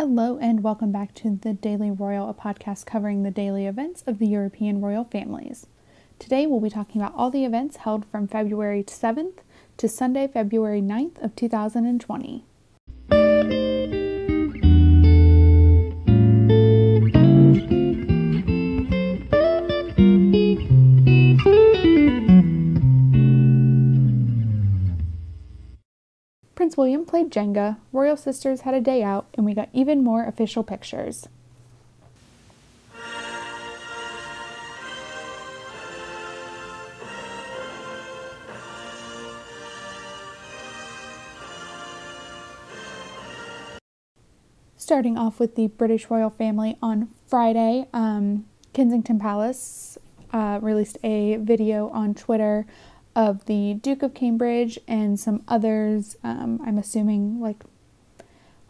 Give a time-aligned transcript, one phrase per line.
[0.00, 4.18] Hello, and welcome back to the Daily Royal, a podcast covering the daily events of
[4.18, 5.66] the European royal families.
[6.18, 9.40] Today, we'll be talking about all the events held from February 7th
[9.76, 12.46] to Sunday, February 9th of 2020.
[26.70, 30.24] Prince William played Jenga, Royal Sisters had a day out, and we got even more
[30.24, 31.26] official pictures.
[44.76, 49.98] Starting off with the British royal family on Friday, um, Kensington Palace
[50.32, 52.64] uh, released a video on Twitter
[53.14, 57.64] of the Duke of Cambridge and some others, um, I'm assuming like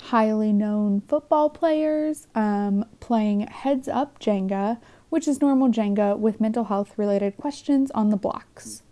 [0.05, 4.79] highly known football players, um, playing Heads Up Jenga,
[5.11, 8.83] which is normal Jenga with mental health related questions on the blocks.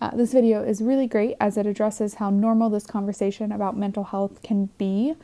[0.00, 4.04] Uh, this video is really great as it addresses how normal this conversation about mental
[4.04, 5.14] health can be,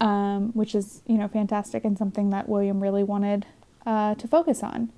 [0.00, 3.46] um, which is, you know, fantastic and something that William really wanted
[3.86, 4.92] uh, to focus on.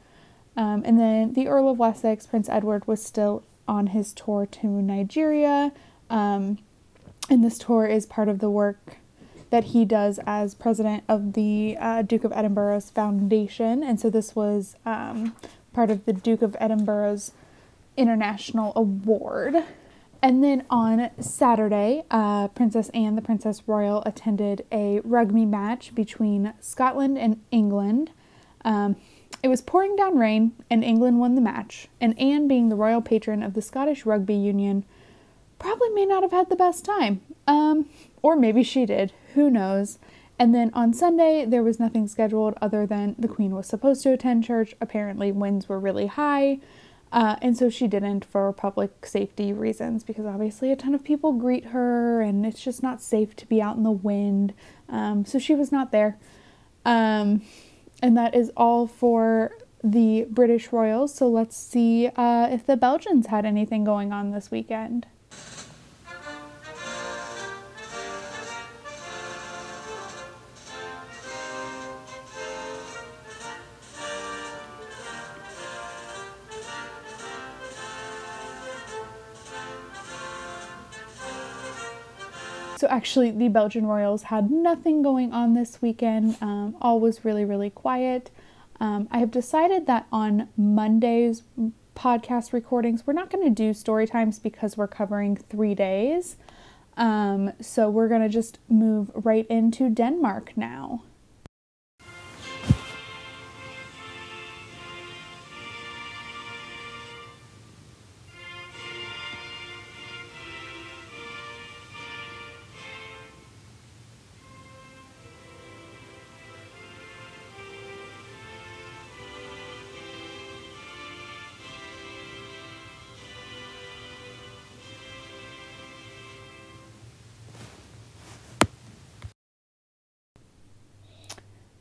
[0.57, 4.67] Um, and then the Earl of Wessex, Prince Edward, was still on his tour to
[4.67, 5.73] Nigeria.
[6.09, 6.59] Um,
[7.29, 8.97] and this tour is part of the work
[9.51, 13.83] that he does as president of the uh, Duke of Edinburgh's foundation.
[13.83, 15.35] And so this was um,
[15.73, 17.33] part of the Duke of Edinburgh's
[17.97, 19.57] International Award.
[20.23, 26.53] And then on Saturday, uh, Princess Anne, the Princess Royal, attended a rugby match between
[26.61, 28.11] Scotland and England.
[28.65, 28.97] Um,
[29.43, 33.01] it was pouring down rain, and England won the match, and Anne, being the royal
[33.01, 34.85] patron of the Scottish Rugby Union,
[35.59, 37.23] probably may not have had the best time.
[37.47, 37.89] Um,
[38.23, 39.99] or maybe she did, who knows.
[40.39, 44.13] And then on Sunday, there was nothing scheduled other than the Queen was supposed to
[44.13, 44.75] attend church.
[44.81, 46.61] Apparently, winds were really high,
[47.13, 51.33] uh, and so she didn't for public safety reasons because obviously a ton of people
[51.33, 54.55] greet her, and it's just not safe to be out in the wind.
[54.89, 56.19] Um, so she was not there.
[56.85, 57.43] Um,
[58.03, 59.53] and that is all for
[59.83, 61.15] the British Royals.
[61.15, 65.07] So let's see uh, if the Belgians had anything going on this weekend.
[82.81, 86.39] So, actually, the Belgian Royals had nothing going on this weekend.
[86.41, 88.31] Um, all was really, really quiet.
[88.81, 91.43] Um, I have decided that on Monday's
[91.95, 96.37] podcast recordings, we're not going to do story times because we're covering three days.
[96.97, 101.03] Um, so, we're going to just move right into Denmark now.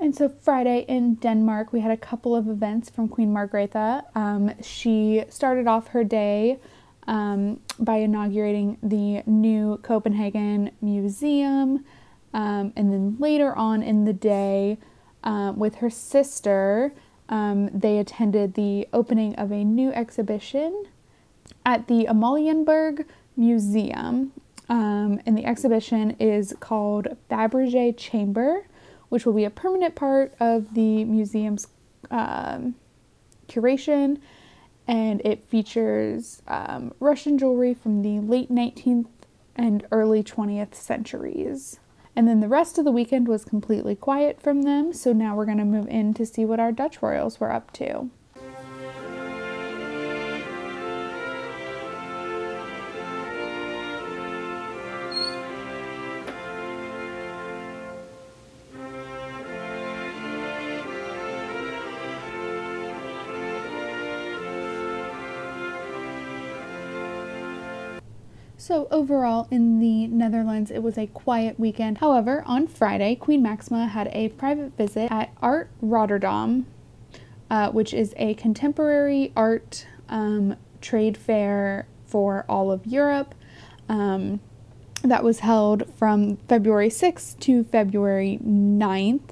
[0.10, 4.04] And so Friday in Denmark, we had a couple of events from Queen Margrethe.
[4.16, 6.58] Um, she started off her day
[7.06, 11.86] um, by inaugurating the new Copenhagen Museum.
[12.34, 14.80] Um, and then later on in the day,
[15.24, 16.92] uh, with her sister,
[17.30, 20.86] um, they attended the opening of a new exhibition
[21.64, 23.06] at the Amalienborg
[23.38, 24.32] Museum.
[24.70, 28.66] Um, and the exhibition is called Fabergé Chamber
[29.10, 31.68] which will be a permanent part of the museum's
[32.10, 32.76] um,
[33.48, 34.20] curation.
[34.88, 39.08] And it features um, Russian jewelry from the late 19th
[39.56, 41.80] and early 20th centuries.
[42.16, 45.46] And then the rest of the weekend was completely quiet from them, so now we're
[45.46, 48.10] going to move in to see what our Dutch royals were up to.
[68.60, 72.00] So, overall, in the Netherlands, it was a quiet weekend.
[72.00, 76.66] However, on Friday, Queen Maxima had a private visit at Art Rotterdam,
[77.50, 83.34] uh, which is a contemporary art um, trade fair for all of Europe.
[83.88, 84.42] Um,
[85.04, 89.30] that was held from February 6th to February 9th.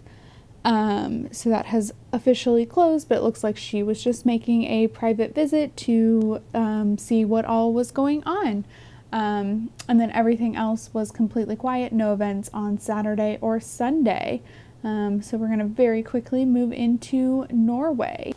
[0.63, 4.87] Um, so that has officially closed, but it looks like she was just making a
[4.87, 8.63] private visit to um, see what all was going on.
[9.11, 14.41] Um, and then everything else was completely quiet, no events on Saturday or Sunday.
[14.83, 18.33] Um, so we're going to very quickly move into Norway.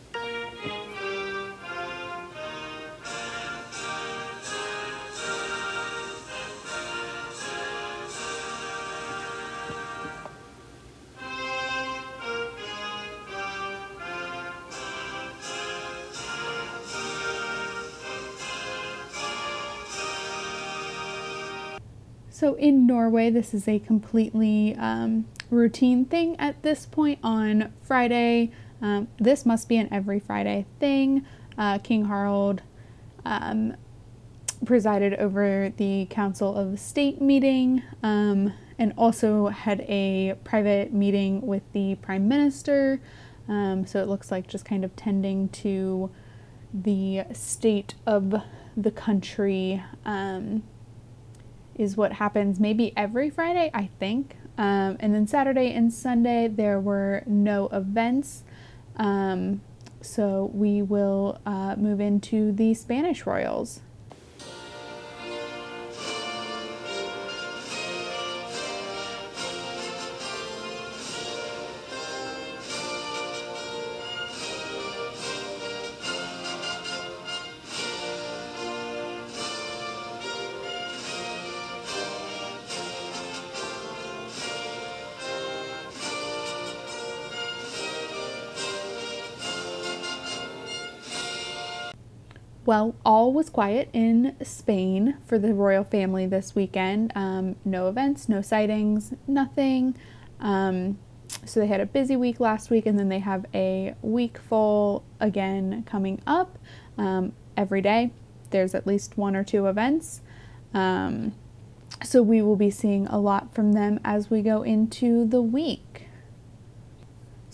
[22.41, 28.49] So in Norway, this is a completely um, routine thing at this point on Friday.
[28.81, 31.23] Um, this must be an every Friday thing.
[31.55, 32.63] Uh, King Harald
[33.25, 33.75] um,
[34.65, 41.61] presided over the Council of State meeting um, and also had a private meeting with
[41.73, 42.99] the Prime Minister.
[43.47, 46.09] Um, so it looks like just kind of tending to
[46.73, 48.33] the state of
[48.75, 49.83] the country.
[50.05, 50.63] Um,
[51.81, 54.37] is what happens maybe every Friday, I think.
[54.57, 58.43] Um, and then Saturday and Sunday, there were no events.
[58.97, 59.61] Um,
[60.01, 63.81] so we will uh, move into the Spanish Royals.
[92.71, 97.11] Well, all was quiet in Spain for the royal family this weekend.
[97.15, 99.97] Um, no events, no sightings, nothing.
[100.39, 100.97] Um,
[101.43, 105.03] so they had a busy week last week, and then they have a week full
[105.19, 106.57] again coming up.
[106.97, 108.11] Um, every day,
[108.51, 110.21] there's at least one or two events.
[110.73, 111.33] Um,
[112.05, 115.90] so we will be seeing a lot from them as we go into the week.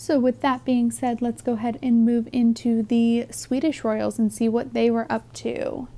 [0.07, 4.31] So, with that being said, let's go ahead and move into the Swedish Royals and
[4.31, 5.89] see what they were up to.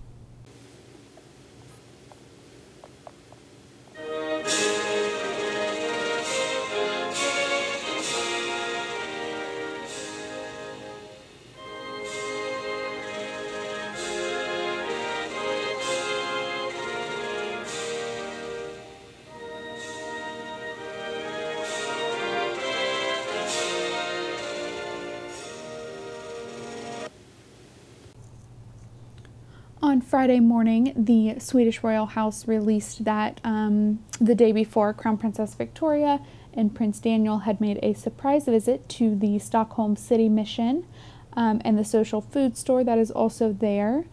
[29.89, 35.55] On Friday morning, the Swedish royal house released that um, the day before, Crown Princess
[35.55, 36.21] Victoria
[36.53, 40.85] and Prince Daniel had made a surprise visit to the Stockholm City Mission
[41.33, 44.05] um, and the social food store that is also there.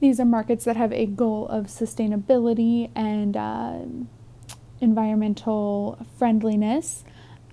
[0.00, 3.78] These are markets that have a goal of sustainability and uh,
[4.82, 7.04] environmental friendliness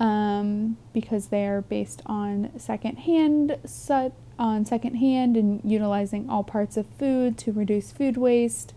[0.02, 7.38] um, because they're based on secondhand su- on secondhand and utilizing all parts of food
[7.38, 8.74] to reduce food waste.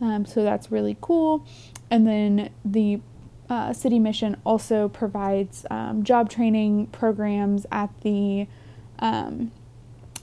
[0.00, 1.46] Um, so that's really cool.
[1.90, 3.00] And then the
[3.48, 8.46] uh, city mission also provides um, job training programs at the
[8.98, 9.52] um,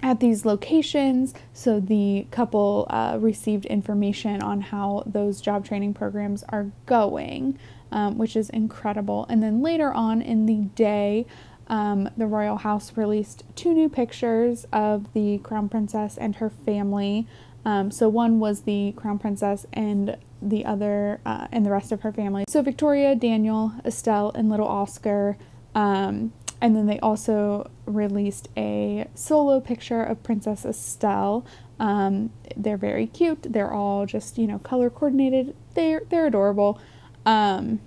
[0.02, 1.34] at these locations.
[1.54, 7.60] So the couple uh, received information on how those job training programs are going,
[7.92, 9.26] um, which is incredible.
[9.30, 11.26] And then later on in the day,
[11.70, 17.28] um, the royal house released two new pictures of the crown princess and her family.
[17.66, 22.02] Um, so one was the crown princess and the other uh, and the rest of
[22.02, 22.46] her family.
[22.48, 25.38] So Victoria, Daniel, Estelle, and little Oscar.
[25.76, 31.46] Um, and then they also released a solo picture of Princess Estelle.
[31.80, 33.44] Um, they're very cute.
[33.44, 35.56] They're all just you know color coordinated.
[35.76, 36.80] They're they're adorable.
[37.26, 37.80] Um,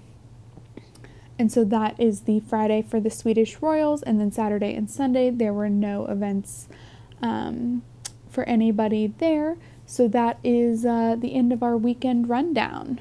[1.43, 5.29] and so that is the Friday for the Swedish Royals, and then Saturday and Sunday
[5.29, 6.69] there were no events
[7.21, 7.83] um,
[8.31, 9.57] for anybody there.
[9.85, 13.01] So that is uh, the end of our weekend rundown.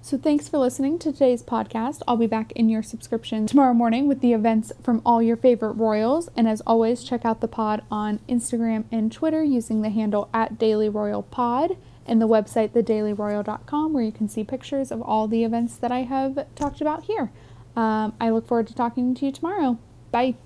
[0.00, 2.00] So thanks for listening to today's podcast.
[2.08, 5.74] I'll be back in your subscription tomorrow morning with the events from all your favorite
[5.74, 6.30] Royals.
[6.34, 10.58] And as always, check out the pod on Instagram and Twitter using the handle at
[10.58, 15.44] Daily Royal Pod and the website thedailyroyal.com where you can see pictures of all the
[15.44, 17.30] events that I have talked about here.
[17.76, 19.78] Um, I look forward to talking to you tomorrow.
[20.10, 20.36] Bye.